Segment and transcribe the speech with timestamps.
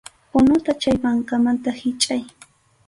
[0.37, 2.21] Unuta chay mankamanta hichʼay.